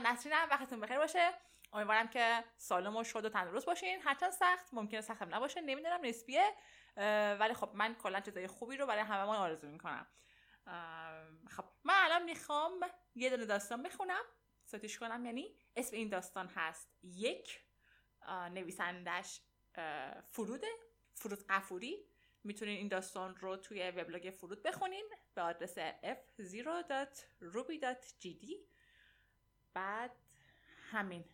[0.00, 1.34] من نسرینم وقتتون بخیر باشه.
[1.72, 4.02] امیدوارم که سالم و شاد و تندرست باشین.
[4.02, 5.60] هرچند سخت ممکنه سختم نباشه.
[5.60, 6.54] نمی‌دونم نسبیه.
[7.40, 10.06] ولی خب من کلا چیزای خوبی رو برای هممون آرزو می‌کنم.
[11.50, 12.80] خب من الان می‌خوام
[13.14, 14.24] یه دونه داستان بخونم.
[14.64, 15.26] ستیش کنم.
[15.26, 16.90] یعنی اسم این داستان هست.
[17.02, 17.60] یک
[18.28, 19.40] نویسندش
[20.30, 20.68] فروده
[21.14, 22.04] فرود قفوری.
[22.44, 25.04] می‌تونین این داستان رو توی وبلاگ فرود بخونین.
[25.34, 28.54] به آدرس f0.ruby.gd
[29.74, 30.10] بعد
[30.90, 31.24] همین.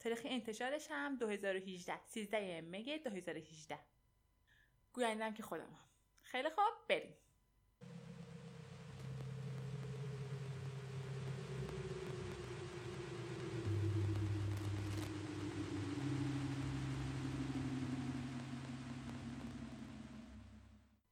[0.00, 3.78] تاریخ انتشارش هم 2018 13 مگ 2018
[4.92, 5.76] گویندم که خودم
[6.22, 7.14] خیلی خوب بریم.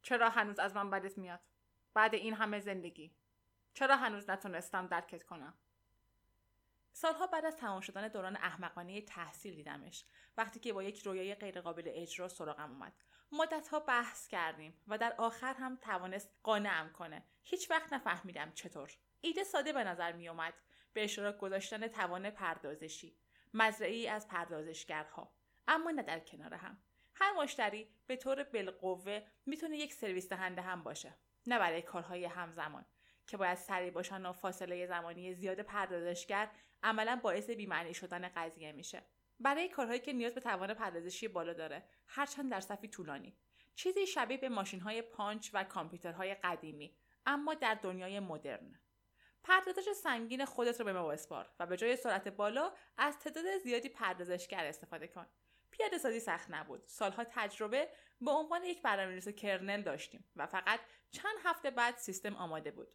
[0.03, 1.41] چرا هنوز از من بدت میاد؟
[1.95, 3.15] بعد این همه زندگی.
[3.75, 5.55] چرا هنوز نتونستم درکت کنم؟
[6.99, 10.05] سالها بعد از تمام شدن دوران احمقانه تحصیل دیدمش
[10.37, 12.93] وقتی که با یک رویای غیرقابل اجرا سراغم اومد.
[13.33, 17.23] مدتها بحث کردیم و در آخر هم توانست قانعم کنه.
[17.43, 18.97] هیچ وقت نفهمیدم چطور.
[19.21, 20.55] ایده ساده به نظر می اومد
[20.93, 23.17] به اشتراک گذاشتن توان پردازشی.
[23.55, 25.33] مزرعی از پردازشگرها.
[25.69, 26.79] اما نه در کنار هم.
[27.15, 31.15] هر مشتری به طور بالقوه می‌تونه یک سرویس دهنده هم باشه.
[31.47, 32.87] نه برای کارهای همزمان.
[33.27, 36.51] که باید سریع باشن و فاصله زمانی زیاد پردازشگر
[36.87, 39.03] عملا باعث بیمعنی شدن قضیه میشه.
[39.41, 43.37] برای کارهایی که نیاز به توان پردازشی بالا داره هرچند در صفی طولانی.
[43.75, 48.81] چیزی شبیه به ماشین های پانچ و کامپیوترهای قدیمی اما در دنیای مدرن.
[49.45, 53.89] پردازش سنگین خودت رو به ما بسپار و به جای سرعت بالا از تعداد زیادی
[53.89, 55.27] پردازشگر استفاده کن.
[55.71, 56.83] پیاده سازی سخت نبود.
[56.87, 57.89] سالها تجربه
[58.21, 60.81] به عنوان یک برنامه‌نویس کرنل داشتیم و فقط
[61.11, 62.89] چند هفته بعد سیستم آماده بود.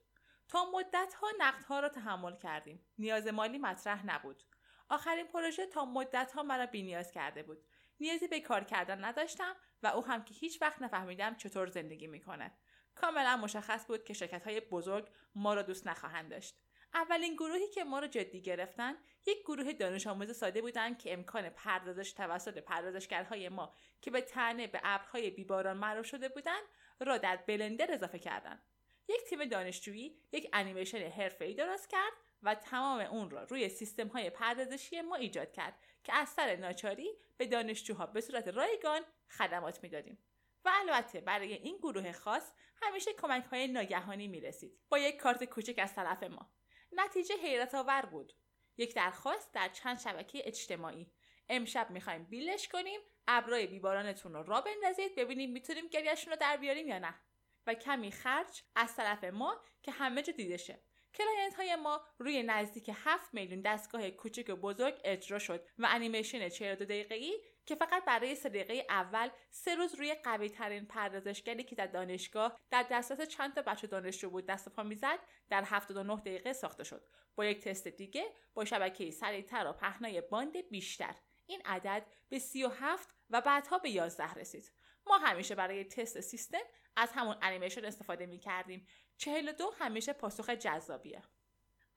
[0.51, 2.85] تا مدت ها نقد ها را تحمل کردیم.
[2.97, 4.43] نیاز مالی مطرح نبود.
[4.89, 7.65] آخرین پروژه تا مدت ها مرا بینیاز کرده بود.
[7.99, 12.51] نیازی به کار کردن نداشتم و او هم که هیچ وقت نفهمیدم چطور زندگی می‌کنه
[12.95, 16.55] کاملا مشخص بود که شرکت های بزرگ ما را دوست نخواهند داشت.
[16.93, 18.95] اولین گروهی که ما را جدی گرفتن
[19.25, 24.67] یک گروه دانش آموز ساده بودند که امکان پردازش توسط پردازشگرهای ما که به تنه
[24.67, 26.63] به ابرهای بیباران معروف شده بودند
[26.99, 28.63] را در بلندر اضافه کردند.
[29.11, 32.13] یک تیم دانشجویی یک انیمیشن حرفه‌ای درست کرد
[32.43, 37.09] و تمام اون را روی سیستم های پردازشی ما ایجاد کرد که از سر ناچاری
[37.37, 40.23] به دانشجوها به صورت رایگان خدمات می‌دادیم.
[40.65, 42.51] و البته برای این گروه خاص
[42.81, 46.51] همیشه کمک های ناگهانی می رسید با یک کارت کوچک از طرف ما.
[46.91, 48.33] نتیجه حیرت آور بود.
[48.77, 51.11] یک درخواست در چند شبکه اجتماعی.
[51.49, 56.57] امشب می‌خوایم build ش کنیم ابرای بی‌بارانتون رو را بندازید ببینیم می‌تونیم گریهشون رو در
[56.57, 57.15] بیاریم یا نه.
[57.67, 60.81] و کمی خرج از طرف ما که همه جا دیده شه.
[61.13, 66.49] client های ما روی نزدیک 7 میلیون دستگاه کوچک و بزرگ اجرا شد و انیمیشن
[66.49, 71.63] 42 دقیقه ای که فقط برای سه دقیقه اول سه روز روی قوی ترین پردازشگری
[71.63, 76.15] که در دانشگاه در دسترس چند تا بچه دانشجو بود دست پا می‌زد در 79
[76.15, 77.07] دقیقه ساخته شد.
[77.35, 81.15] با یک تست دیگه با شبکه سریعتر و پهنای باند بیشتر.
[81.45, 84.71] این عدد به 37 و بعدها به 11 رسید.
[85.07, 86.61] ما همیشه برای تست سیستم
[86.95, 88.87] از همون انیمیشن استفاده می کردیم
[89.17, 91.21] 42 همیشه پاسخ جذابیه.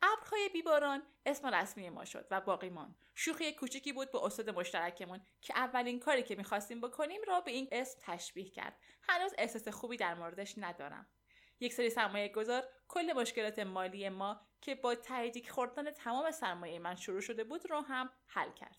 [0.02, 5.20] ابرهای بیباران اسم رسمی ما شد و باقی مان شوخی کوچکی بود به استاد مشترکمون
[5.40, 8.76] که اولین کاری که می‌خواستیم بکنیم را به این اسم تشبیه کرد.
[9.02, 11.06] هنوز احساس خوبی در موردش ندارم.
[11.60, 16.96] یک سری سرمایه گذار کل مشکلات مالی ما که با تهدیک خوردن تمام سرمایه من
[16.96, 18.76] شروع شده بود رو هم حل کرد.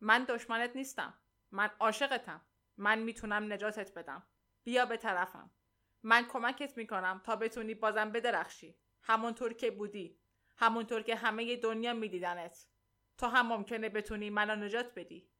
[0.00, 1.14] من دشمنت نیستم.
[1.50, 2.40] من عاشقتم.
[2.76, 4.26] من می‌تونم نجاتت بدم.
[4.64, 5.50] بیا به طرفم.
[6.02, 8.76] من کمکت می‌کنم تا بتونی بازم بدرخشی.
[9.02, 10.18] همونطور که بودی.
[10.56, 12.66] همونطور که همه دنیا میدیدنت.
[13.18, 15.30] تا هم ممکنه بتونی منو نجات بدی.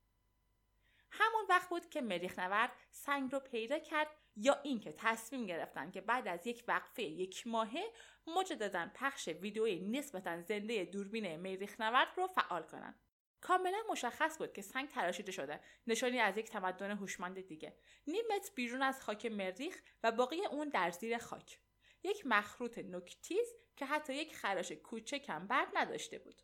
[1.10, 6.00] همون وقت بود که مریخ نورد سنگ رو پیدا کرد یا اینکه تصمیم گرفتن که
[6.00, 7.84] بعد از یک وقفه یک ماهه
[8.26, 12.94] مجددا پخش ویدئوی نسبتا زنده دوربین مریخ نورد رو فعال کنن.
[13.40, 15.60] کاملا مشخص بود که سنگ تراشیده شده.
[15.86, 17.76] نشانی از یک تمدن هوشمند دیگه.
[18.06, 21.60] نیم متر بیرون از خاک مریخ و باقی اون در زیر خاک.
[22.02, 26.42] یک مخروط نکتیز که حتی یک خراش کوچکم بر نداشته بود.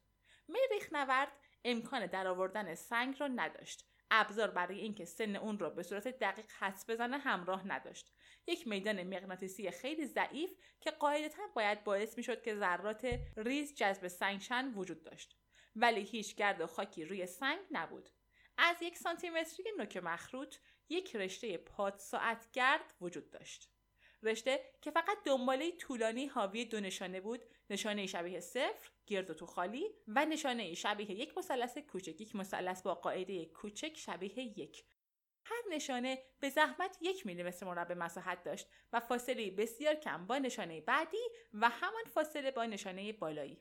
[0.48, 1.32] مریخ نورد
[1.64, 3.88] امکان درآوردن سنگ را نداشت.
[4.10, 8.12] ابزار برای اینکه سن اون را به صورت دقیق حدس بزنه همراه نداشت.
[8.46, 10.50] یک میدان مغناطیسی خیلی ضعیف
[10.80, 15.38] که قاعدتا باید باعث می‌شد که ذرات ریز جذب سنگشن وجود داشت.
[15.76, 18.10] ولی هیچ گرد و خاکی روی سنگ نبود.
[18.58, 20.56] از یک سانتیمتری نوک مخروط
[20.88, 23.70] یک رشته پاد ساعت گرد وجود داشت.
[24.22, 27.40] رشته که فقط دنباله طولانی حاوی دو نشانه بود
[27.70, 32.82] نشانه شبیه صفر گرد و تو خالی و نشانه شبیه یک مثلث کوچک یک مثلث
[32.82, 34.84] با قاعده کوچک شبیه یک.
[35.44, 40.80] هر نشانه به زحمت یک میلیمتر مربع مساحت داشت و فاصله بسیار کم با نشانه
[40.80, 43.60] بعدی و همان فاصله با نشانه بالایی.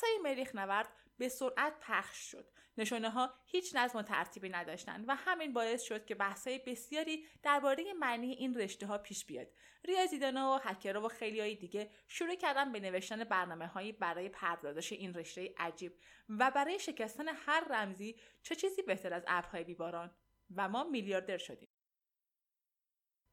[0.00, 0.88] عکسای مریخ نورد
[1.18, 2.48] به سرعت پخش شد.
[2.78, 7.92] نشانه ها هیچ نظم و ترتیبی نداشتند و همین باعث شد که بحثهای بسیاری درباره
[7.92, 9.46] معنی این رشته ها پیش بیاد.
[9.84, 14.92] ریاضیدانا و هکرها و خیلی های دیگه شروع کردن به نوشتن برنامه هایی برای پردازش
[14.92, 15.92] این رشته عجیب
[16.28, 20.14] و برای شکستن هر رمزی چه چیزی بهتر از ابرهای بیباران.
[20.56, 21.68] و ما میلیاردر شدیم.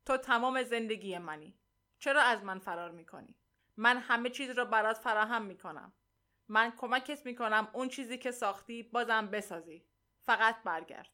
[0.06, 1.60] تو تمام زندگی منی.
[2.00, 3.36] چرا از من فرار می‌کنی؟
[3.78, 5.94] من همه چیز را برات فراهم می‌کنم.
[6.50, 9.86] من کمکت می‌کنم اون چیزی که ساختی بازم بسازی.
[10.22, 11.10] فقط برگرد.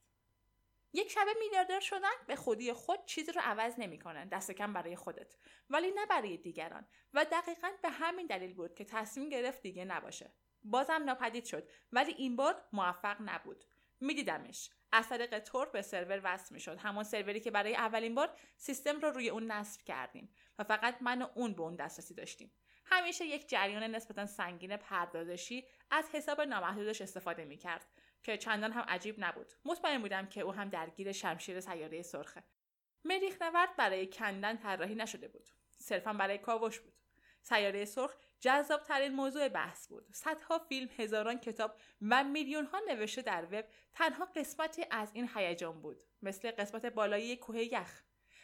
[0.93, 5.35] یک شبه میلیاردر شدن به خودی خود چیزی رو عوض نمی‌کنن دست کم برای خودت.
[5.69, 6.87] ولی نه برای دیگران.
[7.13, 10.33] و دقیقا به همین دلیل بود که تصمیم گرفت دیگه نباشه.
[10.63, 11.69] بازم ناپدید شد.
[11.91, 13.63] ولی این بار موفق نبود.
[13.99, 14.69] میدیدمش.
[14.91, 16.77] از طریق تور به سرور وصل می‌شد.
[16.77, 20.35] همون سروری که برای اولین بار سیستم رو روی اون نصب کردیم.
[20.59, 22.51] و فقط من و اون به اون دسترسی داشتیم.
[22.85, 27.85] همیشه یک جریان نسبتا سنگین پردازشی از حساب نامحدودش استفاده می‌کرد
[28.23, 29.53] که چندان هم عجیب نبود.
[29.65, 32.43] مطمئن بودم که او هم درگیر شمشیر سیاره سرخه.
[33.05, 35.49] مریخ نورد برای کندن طراحی نشده بود.
[35.79, 36.93] صرفا برای کاوش بود.
[37.41, 40.07] سیاره سرخ جذاب ترین موضوع بحث بود.
[40.11, 45.81] صدها فیلم هزاران کتاب و میلیون ها نوشته در وب تنها قسمتی از این هیجان
[45.81, 46.03] بود.
[46.21, 48.03] مثل قسمت بالایی کوه یخ.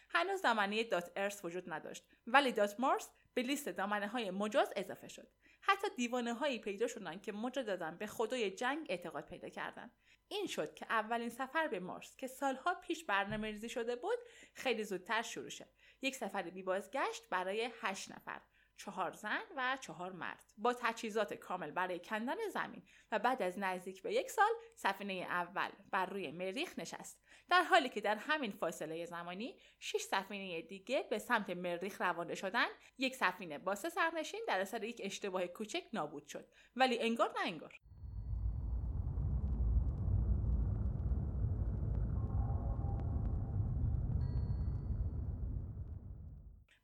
[0.10, 5.08] هنوز زمانی دات ارس وجود نداشت ولی دات مارس به لیست دامنه های مجاز اضافه
[5.08, 5.28] شد.
[5.62, 9.92] حتی دیوانه هایی پیدا شدن که مجددا به خدای جنگ اعتقاد پیدا کردند
[10.28, 14.18] این شد که اولین سفر به مارس که سالها پیش برنامه ریزی شده بود
[14.54, 15.70] خیلی زودتر شروع شد
[16.02, 18.42] یک سفر بی بازگشت برای هشت نفر
[18.80, 20.54] چهار زن و چهار مرد.
[20.58, 25.70] با تجهیزات کامل برای کندن زمین و بعد از نزدیک به یک سال سفینه اول
[25.92, 27.24] بر روی مریخ نشست.
[27.50, 32.68] در حالی که در همین فاصله زمانی شش سفینه دیگه به سمت مریخ روانه شدن
[32.98, 36.48] یک سفینه با سه سرنشین در اثر یک اشتباه کوچک نابود شد.
[36.76, 37.80] ولی انگار نه انگار.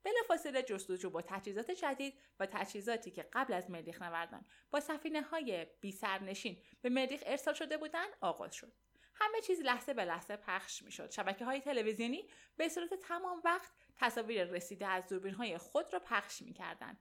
[0.04, 5.68] بلافاصله جستجو با تجهیزات جدید و تجهیزاتی که قبل از مریخ نوردن با سفینه های
[5.82, 8.85] بی سرنشین به مریخ ارسال شده بودند آغاز شد.
[9.16, 11.12] همه چیز لحظه به لحظه پخش می شد.
[11.12, 16.42] شبکه های تلویزیونی به صورت تمام وقت تصاویر رسیده از دوربین های خود را پخش
[16.42, 16.98] می کردن.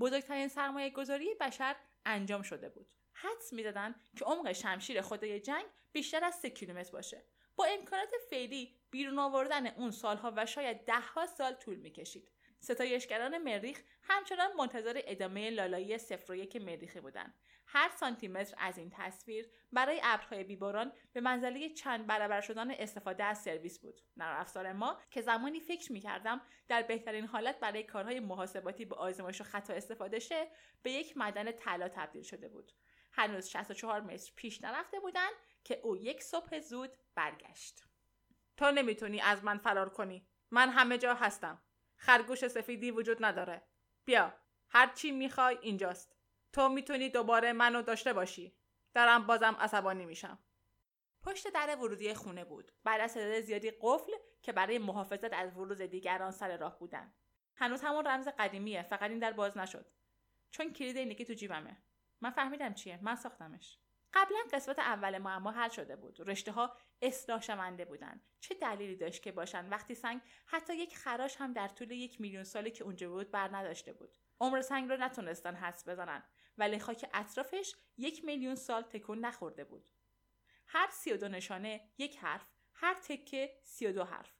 [0.00, 1.76] بزرگترین سرمایه گذاری بشر
[2.06, 2.86] انجام شده بود.
[3.12, 7.24] حدس می دادن که عمق شمشیر خدای جنگ بیشتر از 3 کیلومتر باشه.
[7.56, 12.30] با امکانات فعلی بیرون آوردن اون سالها و شاید دهها سال طول می کشید.
[12.60, 17.34] ستایشگران مریخ همچنان منتظر ادامه لالایی صفر و یک مریخی بودند.
[17.66, 23.42] هر سانتیمتر از این تصویر برای ابرهای بیباران به منزله چند برابر شدن استفاده از
[23.42, 24.00] سرویس بود.
[24.16, 29.40] نرم افزار ما که زمانی فکر می‌کردم در بهترین حالت برای کارهای محاسباتی به آزمایش
[29.40, 30.48] و خطا استفاده شه
[30.82, 32.72] به یک معدن طلا تبدیل شده بود.
[33.12, 35.32] هنوز 64 متر پیش نرفته بودند
[35.64, 37.84] که او یک صبح زود برگشت.
[38.56, 40.26] تو نمی‌تونی از من فرار کنی.
[40.50, 41.62] من همه جا هستم.
[41.98, 43.62] خرگوش سفیدی وجود نداره.
[44.04, 44.34] بیا
[44.68, 46.16] هر چی می‌خوای اینجاست.
[46.52, 48.54] تو می‌تونی دوباره منو داشته باشی.
[48.94, 50.38] درم بازم عصبانی میشم.
[51.22, 52.72] پشت در ورودی خونه بود.
[52.84, 54.12] بعد از تعداد زیادی قفل
[54.42, 57.12] که برای محافظت از ورود دیگران سر راه بودن.
[57.54, 59.86] هنوز همون رمز قدیمیه فقط این در باز نشد.
[60.50, 61.76] چون کلید اینکی تو جیبمه.
[62.20, 62.98] من فهمیدم چیه.
[63.02, 63.78] من ساختمش.
[64.18, 66.30] قبلا قسمت اول معما حل شده بود.
[66.30, 68.24] رشته ها اصلاح شونده بودند.
[68.40, 72.44] چه دلیلی داشت که باشن؟ وقتی سنگ حتی یک خراش هم در طول یک میلیون
[72.44, 74.16] سالی که اونجا بود بر نداشته بود.
[74.40, 76.22] عمر سنگ رو نتونستن حس بزنن.
[76.58, 79.90] ولی خاک اطرافش یک میلیون سال تکون نخورده بود.
[80.66, 84.32] هر سی و دو نشانه یک حرف هر تکه سی و دو حرف.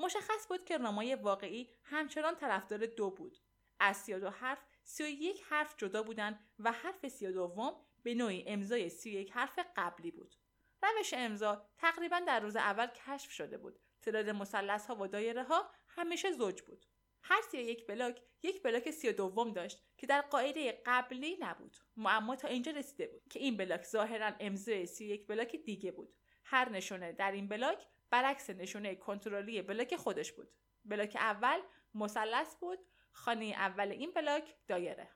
[0.00, 3.38] مشخص بود که مبنای واقعی همچنان طرفدار دو بود.
[3.80, 7.74] از سی دو حرف سی و یک حرف جدا بودن و حرف سی و دوم
[8.06, 10.34] به نوعی امضای سی یک حرف قبلی بود.
[10.82, 13.80] روش امضا تقریبا در روز اول کشف شده بود.
[14.02, 16.86] تعداد مثلث ها و دایره ها همیشه زوج بود.
[17.22, 21.76] هر سی یک block یک block سی دوم داشت که در قاعده قبلی نبود.
[21.96, 26.14] معما تا اینجا رسیده بود که این block ظاهرا امضای سی یک block دیگه بود.
[26.44, 30.48] هر نشونه در این بلاک برعکس نشونه کنترلی بلاک خودش بود.
[30.84, 31.60] بلاک اول
[31.94, 32.78] مثلث بود
[33.12, 35.10] خانه اول این بلاک دایره.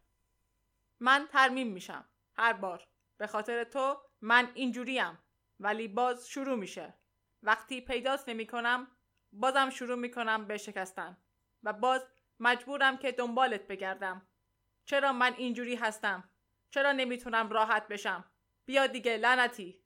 [1.00, 2.04] من ترمیم میشم.
[2.40, 2.88] هر بار.
[3.18, 5.18] به خاطر تو من اینجوریم.
[5.60, 6.94] ولی باز شروع میشه.
[7.42, 8.86] وقتی پیداست نمی کنم
[9.32, 11.16] بازم شروع می‌کنم به شکستن.
[11.62, 12.06] و باز
[12.40, 14.28] مجبورم که دنبالت بگردم.
[14.84, 16.30] چرا من اینجوری هستم؟
[16.70, 18.24] چرا نمی‌تونم راحت بشم؟
[18.66, 19.82] بیا دیگه لعنتی.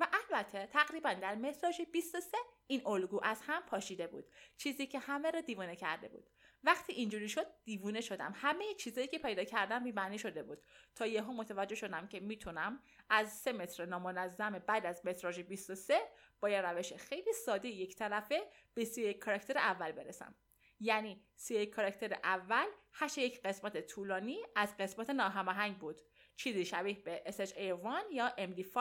[0.00, 4.24] و البته تقریبا در مساژ 23 این الگو از هم پاشیده بود
[4.56, 6.30] چیزی که همه را دیوانه کرده بود.
[6.64, 8.32] وقتی اینجوری شد دیوونه شدم.
[8.36, 10.62] همه چیزایی که پیدا کردم بی‌معنی شده بود.
[10.94, 16.00] تا یهو متوجه شدم که می‌تونم از سه متر نامنظم بعد از متراژ 23
[16.40, 18.42] با یه روش خیلی ساده یک طرفه
[18.74, 20.34] به سی کاراکتر اول برسم.
[20.80, 26.00] یعنی سی کاراکتر اول هش یک قسمت طولانی از قسمت ناهماهنگ بود.
[26.36, 28.78] چیزی شبیه به SHA1 یا MD5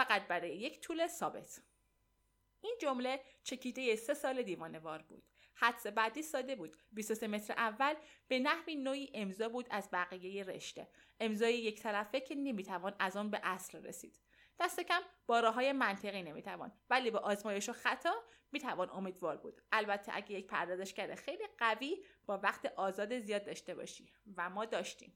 [0.00, 1.60] فقط برای یک طول ثابت.
[2.60, 5.22] این جمله چکیده سه سال دیوانوار بود.
[5.54, 6.76] حدس بعدی ساده بود.
[6.92, 7.94] 23 متر اول
[8.28, 10.88] به نحوی نوعی امضا بود از بقیه رشته.
[11.20, 14.18] امضای یک طرفه که نمی‌توان از آن به اصل رسید.
[14.60, 18.14] دست کم با راه های منطقی نمی‌توان ولی با آزمایش و خطا
[18.52, 19.62] می‌توان امیدوار بود.
[19.72, 24.12] البته اگه یک پردازشگر خیلی قوی با وقت آزاد زیاد داشته باشی.
[24.36, 25.12] و ما داشتیم.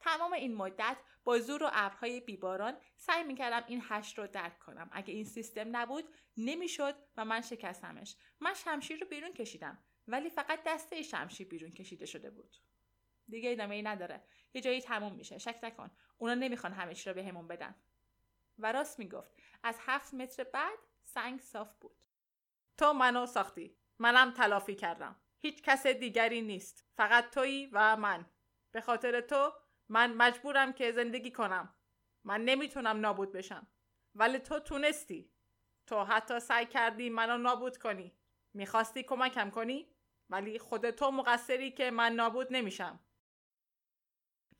[0.00, 4.90] تمام این مدت با زور و ابرهای بیباران سعی می‌کردم این هشت رو درک کنم.
[4.92, 8.16] اگه این سیستم نبود نمی‌شد و من شکستمش.
[8.40, 12.56] من شمشیر رو بیرون کشیدم ولی فقط دسته شمشیر بیرون کشیده شده بود.
[13.28, 14.24] دیگه ادامه ای نداره.
[14.54, 15.38] یه جایی تموم میشه.
[15.38, 15.90] شک نکن.
[16.18, 17.74] اونا نمی‌خوان همه چی رو بهمون بدن.
[18.58, 19.30] و راست می‌گفت.
[19.62, 21.96] از هفت متر بعد سنگ صاف بود.
[22.76, 23.76] تو منو ساختی.
[23.98, 25.16] منم تلافی کردم.
[25.38, 26.86] هیچ کس دیگری نیست.
[26.96, 28.26] فقط تویی و من.
[28.72, 29.52] به خاطر تو
[29.88, 31.74] من مجبورم که زندگی کنم.
[32.24, 33.66] من نمی‌تونم نابود بشم.
[34.14, 35.30] ولی تو تونستی.
[35.86, 38.16] تو حتی سعی کردی منو نابود کنی.
[38.54, 39.92] می‌خواستی کمکم کنی؟
[40.30, 43.00] ولی خود تو مقصری که من نابود نمیشم.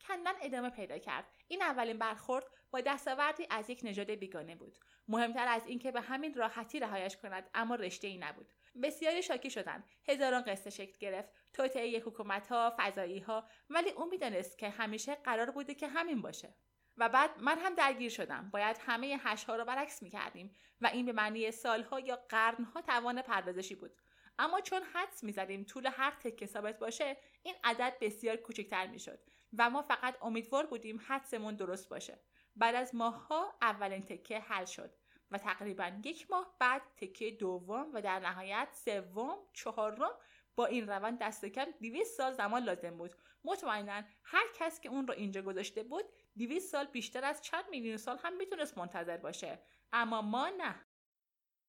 [0.07, 1.25] کندن ادامه پیدا کرد.
[1.47, 4.77] این اولین برخورد با دستاوردی از یک نژاد بیگانه بود.
[5.07, 8.53] مهمتر از اینکه به همین راحتی رهایش کند اما رشته ای نبود.
[8.83, 11.29] بسیاری شاکی شدند هزاران قصه شکل گرفت.
[11.53, 16.55] توطعه حکومت ها فضایی ها ولی اون می‌دانست که همیشه قرار بوده که همین باشه.
[16.97, 18.49] و بعد من هم درگیر شدم.
[18.53, 22.81] باید همه هش ها رو برعکس می کردیم و این به معنی سالها یا قرنها
[22.81, 23.91] توان پردازشی بود.
[24.39, 29.19] اما چون حدس می‌زدیم طول هر تکه ثابت باشه این عدد بسیار کوچکتر می‌شد
[29.57, 32.19] و ما فقط امیدوار بودیم حدسمون درست باشه.
[32.55, 34.95] بعد از ماهها اولین تکه حل شد.
[35.31, 40.17] و تقریبا یک ماه بعد تکه دوم و در نهایت سوم چهارم
[40.55, 43.15] با این روند دست کم 200 سال زمان لازم بود.
[43.43, 46.05] مطمئنا هر کس که اون رو اینجا گذاشته بود
[46.37, 49.59] 200 سال بیشتر از چند میلیون سال هم می‌تونست منتظر باشه.
[49.93, 50.85] اما ما نه.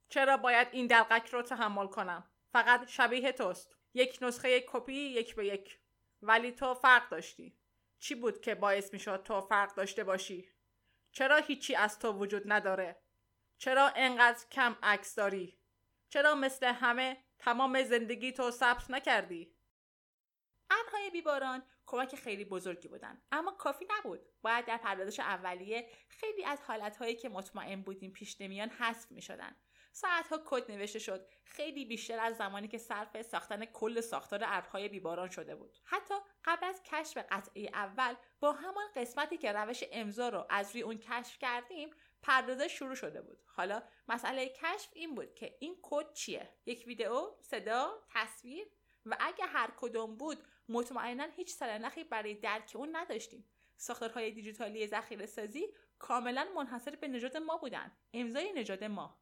[0.08, 3.76] چرا باید این دلقک رو تحمل کنم؟ فقط شبیه توست.
[3.94, 5.80] یک نسخه کپی یک به یک.
[6.22, 7.58] ولی تو فرق داشتی.
[7.98, 10.48] چی بود که باعث می‌شد تو فرق داشته باشی؟
[11.12, 13.02] چرا هیچی از تو وجود نداره؟
[13.58, 15.58] چرا انقدر کم عکس داری؟
[16.08, 19.54] چرا مثل همه تمام زندگی تو ثبت نکردی؟
[20.70, 24.20] ابرهای بیباران کمک خیلی بزرگی بودن اما کافی نبود.
[24.42, 29.56] باید در پردازش اولیه خیلی از حالتهایی که مطمئن بودیم پیش نمیان حذف می شدن.
[29.92, 31.28] ساعتها کد نوشته شد.
[31.44, 35.78] خیلی بیشتر از زمانی که صرف ساختن کل ساختار ابرهای بیباران شده بود.
[35.84, 40.82] حتی قبل از کشف قطعه اول با همان قسمتی که روش امضا رو از روی
[40.82, 41.90] اون کشف کردیم
[42.22, 43.38] پردازش شروع شده بود.
[43.46, 48.66] حالا مسئله کشف این بود که این کد چیه؟ یک ویدئو صدا تصویر؟
[49.06, 53.44] و اگه هر کدوم بود مطمئنا هیچ سرنخی برای درک اون نداشتیم.
[53.76, 55.66] ساختارهای دیجیتالی ذخیره سازی
[55.98, 57.92] کاملا منحصر به نژاد ما بودن.
[58.12, 59.18] امضای نژاد ما.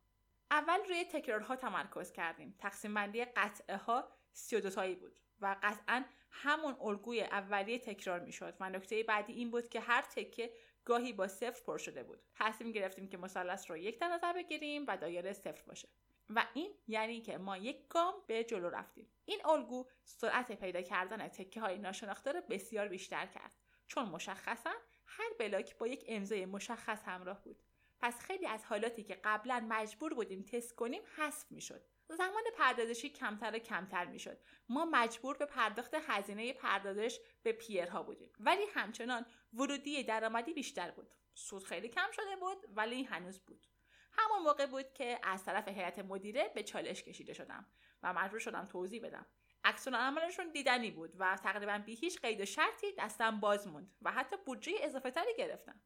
[0.51, 2.55] اول روی تکرارها تمرکز کردیم.
[2.59, 8.71] تقسیم بندی قطعه ها 32 تایی بود و قطعا همون الگوی اولیه تکرار می‌شد و
[8.71, 10.53] نکته بعدی این بود که هر تکه
[10.87, 12.23] گاهی با صفر پر شده بود.
[12.35, 15.89] تصمیم گرفتیم که مثلث رو یک نظر بگیریم و دایره صفر باشه.
[16.31, 19.11] و این یعنی که ما یک گام به جلو رفتیم.
[19.25, 23.53] این الگو سرعت پیدا کردن تکه های ناشناخته را بسیار بیشتر کرد.
[23.87, 24.73] چون مشخصا
[25.07, 27.63] هر بلاک با یک امضای مشخص همراه بود.
[28.01, 31.83] پس خیلی از حالاتی که قبلا مجبور بودیم تست کنیم حذف می‌شد.
[32.09, 34.39] زمان پردازشی کمتر و کمتر می‌شد.
[34.69, 38.33] ما مجبور به پرداخت هزینه پردازش به پیرها بودیم.
[38.41, 41.15] ولی همچنان ورودی درآمدی بیشتر بود.
[41.35, 43.67] سود خیلی کم شده بود ولی هنوز بود.
[44.13, 47.67] همون موقع بود که از طرف هیئت مدیره به چالش کشیده شدم
[48.03, 49.27] و مجبور شدم توضیح بدم.
[49.65, 54.13] عکس عملشون دیدنی بود و تقریبا بی هیچ قید و شرطی دستم باز موند و
[54.13, 55.81] حتی بودجه اضافه تری گرفتم.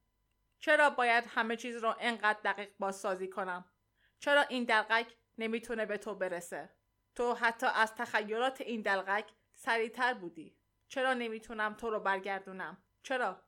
[0.58, 3.70] چرا باید همه چیز رو انقدر دقیق بازسازی کنم؟
[4.18, 6.70] چرا این دلقک نمی‌تونه به تو برسه؟
[7.14, 10.56] تو حتی از تخیلات این دلقک سریعتر بودی.
[10.88, 13.42] چرا نمی‌تونم تو رو برگردونم؟ چرا؟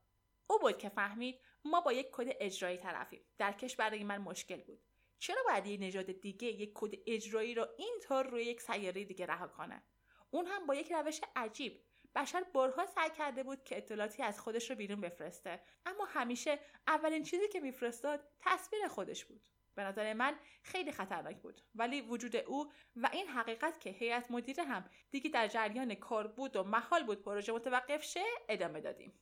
[0.46, 3.20] او بود که فهمید ما با یک کد اجرایی طرفیم.
[3.38, 4.80] درکش برای من مشکل بود.
[5.18, 9.48] چرا باید یه نژاد دیگه یک کد اجرایی رو اینطور روی یک سیاره دیگه رها
[9.48, 9.82] کنه؟
[10.30, 11.84] اون هم با یک روش عجیب.
[12.14, 15.60] بشر برها سعی کرده بود که اطلاعاتی از خودش رو بیرون بفرسته.
[15.86, 19.48] اما همیشه اولین چیزی که میفرستاد تصویر خودش بود.
[19.74, 21.60] به نظر من خیلی خطرناک بود.
[21.74, 26.56] ولی وجود او و این حقیقت که هیئت مدیره هم دیگه در جریان کار بود
[26.56, 29.12] و محال بود پروژه متوقف شه ادامه دادیم.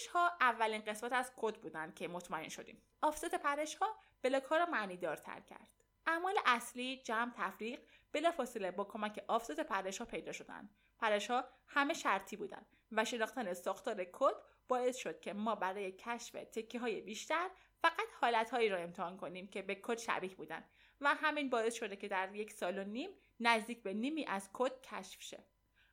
[0.00, 2.82] پرش ها اولین قسمت از کد بودن که مطمئن شدیم.
[3.02, 5.68] offset پرش ها block ها را معنی دارتر کرد.
[6.06, 7.80] اعمال اصلی جمع تفریق
[8.12, 13.54] بلافاصله با کمک offset پرش ها پیدا شدند پرش ها همه شرطی بودند و شناختن
[13.54, 14.34] ساختار کد
[14.68, 17.50] باعث شد که ما برای کشف تکه های بیشتر
[17.82, 20.64] فقط حالت هایی را امتحان کنیم که به کد شبیه بودند
[21.00, 24.80] و همین باعث شده که در یک سال و نیم نزدیک به نیمی از کد
[24.80, 25.44] کشف شه.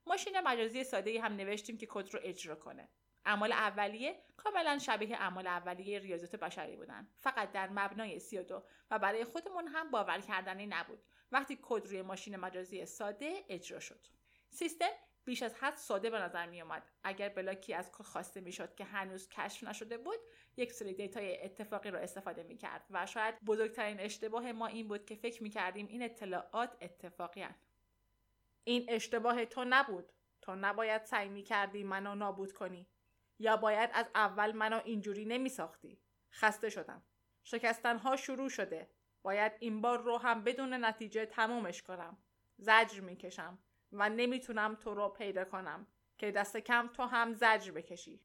[0.06, 2.90] ماشین مجازی ساده هم نوشتیم که کد رو اجرا کنه.
[3.28, 7.08] اعمال اولیه کاملا شبیه اعمال اولیه ریاضیات بشری بودن.
[7.16, 11.00] فقط در مبنای 32 و برای خودمون هم باور کردنی نبود.
[11.32, 14.00] وقتی کد روی ماشین مجازی ساده اجرا شد.
[14.50, 14.90] سیستم
[15.26, 18.76] بیش از حد ساده به نظر می اومد اگر block ی از کد خواسته می‌شد
[18.76, 20.20] که هنوز کشف نشده بود
[20.58, 24.88] یک سری data ی اتفاقی را استفاده می کرد و شاید بزرگترین اشتباه ما این
[24.88, 27.56] بود که فکر می کردیم این اطلاعات اتفاقی هن.
[28.64, 30.14] این اشتباه تو نبود.
[30.42, 32.88] تو نباید سعی می کردی منو نابود کنی.
[33.40, 36.00] یا باید از اول منو اینجوری نمی ساختی
[36.32, 37.04] خسته شدم.
[37.44, 38.90] شکستن شروع شده.
[39.22, 42.18] باید این بار رو هم بدون نتیجه تمومش کنم.
[42.58, 43.60] زجر می‌کشم
[43.92, 48.22] و نمی‌تونم تو رو پیدا کنم که دست کم تو هم زجر بکشی.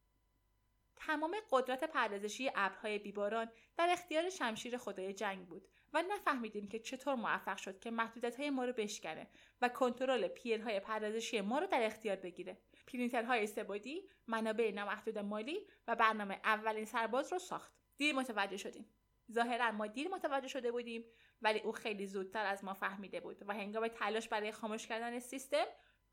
[0.97, 7.15] تمام قدرت پردازشی ابرهای بیباران در اختیار شمشیر خدای جنگ بود و نفهمیدیم که چطور
[7.15, 9.27] موفق شد که محدودیت های ما رو بشکنه
[9.61, 12.59] و کنترل پیرهای پردازشی ما رو در اختیار بگیره.
[12.87, 17.73] پرینترهای سبودی منابع نامحدود مالی و برنامه اولین سرباز رو ساخت.
[17.97, 18.87] دیر متوجه شدیم.
[19.33, 21.05] ظاهرا ما دیر متوجه شده بودیم
[21.43, 25.65] ولی او خیلی زودتر از ما فهمیده بود و هنگام تلاش برای خاموش کردن سیستم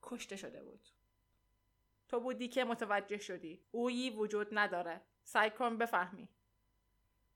[0.02, 0.88] کشته شده بود.
[2.08, 3.66] تو بودی که متوجه شدی.
[3.72, 5.02] اویی وجود نداره.
[5.24, 6.30] سعی کن بفهمی.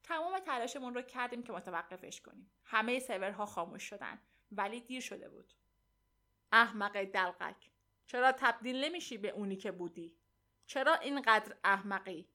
[0.04, 2.52] تمام تلاشمون رو کردیم که متوقفش کنیم.
[2.64, 5.54] همه سرورها خاموش شدن ولی دیر شده بود.
[6.52, 7.73] احمق دلقک.
[8.08, 10.16] چرا تبدیل نمیشی به اونی که بودی؟
[10.66, 12.30] چرا اینقدر احمقی؟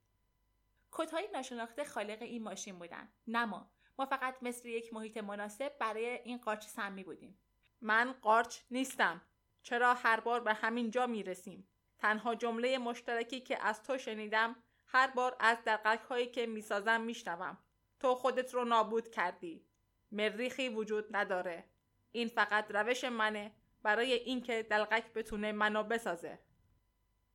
[0.91, 3.09] کدهای ناشناخته خالق این ماشین بودن.
[3.27, 3.71] نه ما.
[3.99, 7.39] ما فقط مثل یک محیط مناسب برای این قارچ سمی بودیم.
[7.81, 9.23] من قارچ نیستم.
[9.63, 15.07] چرا هر بار به همین جا می‌رسیم؟ تنها جمله مشترکی که از تو شنیدم هر
[15.07, 17.59] بار از دقیق هایی که می‌سازم میشنوم.
[18.01, 19.65] تو خودت رو نابود کردی.
[20.13, 21.65] مریخی وجود نداره.
[22.13, 23.53] این فقط روش منه.
[23.83, 26.39] برای اینکه دلقک بتونه منو بسازه.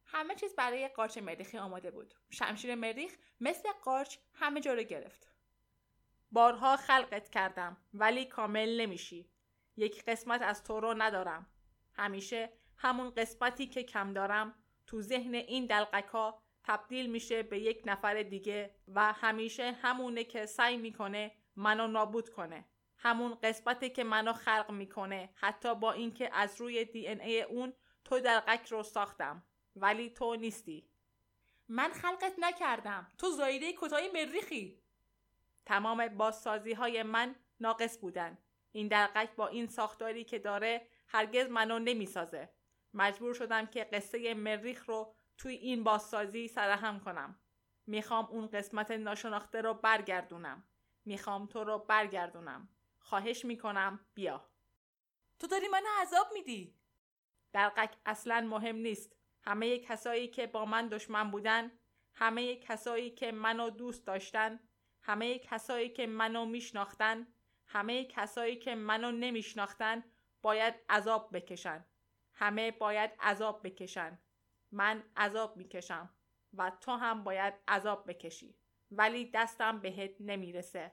[0.06, 2.14] همه چیز برای قارچ مریخی آماده بود.
[2.30, 5.30] شمشیر مریخ مثل قارچ همه جا رو گرفت.
[6.32, 9.30] بارها خلقت کردم ولی کامل نمیشی.
[9.78, 11.48] یک قسمت از تو رو ندارم.
[11.94, 14.56] همیشه همون قسمتی که کم دارم.
[14.88, 20.46] تو ذهن این دلقک ها تبدیل میشه به یک نفر دیگه و همیشه همونه که
[20.46, 22.66] سعی می‌کنه منو نابود کنه.
[23.04, 25.30] همون قسمتی که منو خلق می‌کنه.
[25.36, 29.44] حتی با اینکه از روی دی ان ای اون تو دلقک رو ساختم.
[29.76, 30.90] ولی تو نیستی.
[31.68, 33.12] من خلقت نکردم.
[33.18, 34.82] تو زایده کتای مریخی.
[35.66, 38.38] تمام بازسازی های من ناقص بودن.
[38.72, 42.50] این دلقک با این ساختاری که داره هرگز منو نمی‌سازه.
[42.94, 47.40] مجبور شدم که قصه مریخ رو توی این بازسازی سرهم کنم.
[47.88, 50.64] می‌خوام اون قسمت ناشناخته رو برگردونم.
[51.06, 52.70] می‌خوام تو رو برگردونم.
[53.04, 54.50] خواهش می‌کنم بیا.
[55.40, 56.76] تو داری من عذاب میدی.
[57.54, 59.16] دلقک اصلا مهم نیست.
[59.46, 61.72] همه کسایی که با من دشمن بودن
[62.14, 64.60] همه کسایی که منو دوست داشتن
[65.02, 67.28] همه کسایی که منو میشناختن
[67.68, 70.04] همه کسایی که منو نمیشناختن
[70.42, 71.86] باید عذاب بکشن.
[72.34, 74.20] همه باید عذاب بکشن.
[74.72, 76.10] من عذاب می‌کشم
[76.54, 78.56] و تو هم باید عذاب بکشی.
[78.92, 80.92] ولی دستم بهت نمی‌رسه.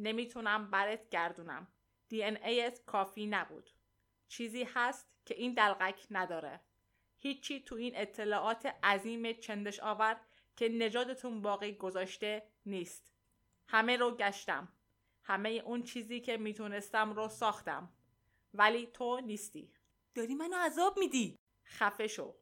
[0.00, 1.68] نمی‌تونم برت گردونم.
[2.08, 3.70] دی ان ایت کافی نبود.
[4.28, 6.60] چیزی هست که این دلقک نداره.
[7.18, 10.20] هیچی تو این اطلاعات عظیم چندش آور
[10.56, 13.12] که نجاتتون باقی گذاشته نیست.
[13.68, 14.72] همه رو گشتم.
[15.22, 17.92] همه اون چیزی که می‌تونستم رو ساختم.
[18.54, 19.72] ولی تو نیستی.
[20.14, 21.38] داری منو عذاب میدی.
[21.64, 22.34] خفه شو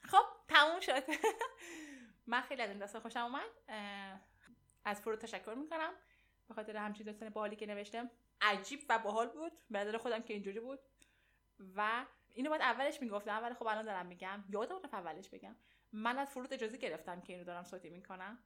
[0.00, 1.10] خب تموم شد
[2.26, 3.50] من خیلی از این داستان خوشم اومد
[4.84, 5.92] از فرود تشکر می‌کنم.
[6.48, 9.52] به خاطر همچین داستان باحالی که نوشتم عجیب و باحال بود.
[9.70, 10.78] به خودم که اینجوری بود.
[11.76, 12.04] و
[12.34, 14.44] اینو باید اولش می‌گفتم ولی خب الان دارم میگم.
[14.48, 15.56] یادم رفت اولش بگم.
[15.92, 18.38] من از فرود اجازه گرفتم که اینو دارم صوتی می‌کنم.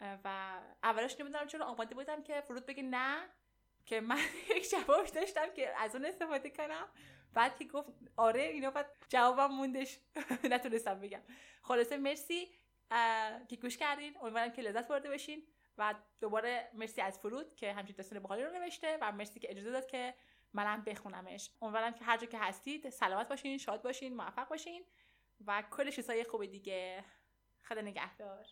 [0.00, 3.28] و اولش نمی‌دونم چرا آماده بودم که فرود بگه نه
[3.84, 4.18] که من
[4.56, 6.88] یک جواب داشتم که از اون استفاده کنم.
[7.34, 9.98] بعد که گفت آره اینا بعد جوابم موندش.
[10.52, 11.20] نتونستم بگم.
[11.62, 12.48] خلاصه مرسی
[13.48, 14.16] که گوش کردین.
[14.20, 15.42] امیدوارم که لذت برده بشین
[15.78, 19.70] و دوباره مرسی از فرود که همچین داستان باحالی رو نوشته و مرسی که اجازه
[19.70, 20.14] داد که
[20.52, 21.50] منم بخونمش.
[21.62, 24.84] امیدوارم که هر جا که هستید سلامت باشین شاد باشین موفق باشین
[25.46, 27.04] و کل چیزهای خوب دیگه.
[27.62, 28.46] خدا نگهدار.